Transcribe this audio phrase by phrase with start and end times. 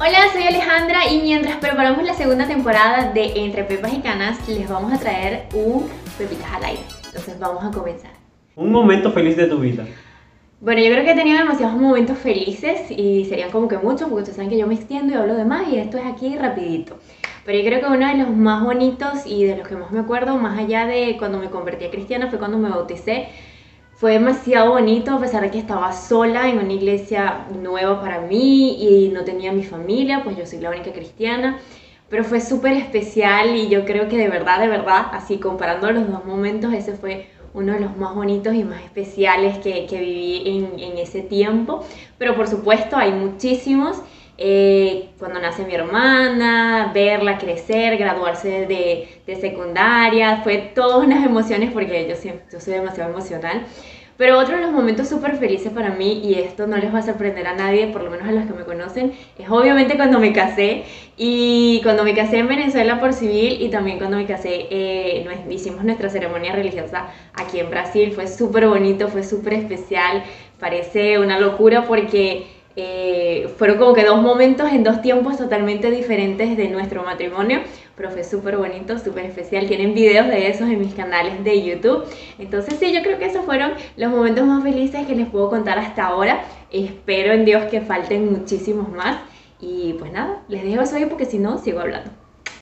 [0.00, 4.68] Hola, soy Alejandra y mientras preparamos la segunda temporada de Entre Pepas y Canas, les
[4.68, 6.82] vamos a traer un Pepitas al aire.
[7.06, 8.12] Entonces vamos a comenzar.
[8.54, 9.84] Un momento feliz de tu vida.
[10.60, 14.22] Bueno, yo creo que he tenido demasiados momentos felices y serían como que muchos, porque
[14.22, 16.96] ustedes saben que yo me extiendo y hablo de más y esto es aquí rapidito.
[17.44, 19.98] Pero yo creo que uno de los más bonitos y de los que más me
[19.98, 23.30] acuerdo, más allá de cuando me convertí a cristiana, fue cuando me bauticé
[23.98, 28.76] fue demasiado bonito a pesar de que estaba sola en una iglesia nueva para mí
[28.80, 31.58] y no tenía mi familia, pues yo soy la única cristiana.
[32.08, 36.08] Pero fue súper especial y yo creo que de verdad, de verdad, así comparando los
[36.08, 40.42] dos momentos, ese fue uno de los más bonitos y más especiales que, que viví
[40.46, 41.84] en, en ese tiempo.
[42.18, 44.00] Pero por supuesto hay muchísimos.
[44.40, 51.72] Eh, cuando nace mi hermana, verla crecer, graduarse de, de, secundaria, fue todas unas emociones
[51.72, 53.66] porque yo, yo soy demasiado emocional.
[54.18, 57.02] Pero otro de los momentos súper felices para mí, y esto no les va a
[57.02, 60.32] sorprender a nadie, por lo menos a los que me conocen, es obviamente cuando me
[60.32, 60.84] casé.
[61.16, 65.84] Y cuando me casé en Venezuela por civil y también cuando me casé, eh, hicimos
[65.84, 68.12] nuestra ceremonia religiosa aquí en Brasil.
[68.12, 70.24] Fue súper bonito, fue súper especial.
[70.58, 76.56] Parece una locura porque eh, fueron como que dos momentos en dos tiempos totalmente diferentes
[76.56, 77.58] de nuestro matrimonio,
[77.96, 79.66] pero fue súper bonito, súper especial.
[79.66, 82.04] Tienen videos de esos en mis canales de YouTube.
[82.38, 85.76] Entonces sí, yo creo que esos fueron los momentos más felices que les puedo contar
[85.76, 86.44] hasta ahora.
[86.70, 89.18] Espero en Dios que falten muchísimos más.
[89.60, 92.27] Y pues nada, les dejo eso ahí porque si no, sigo hablando.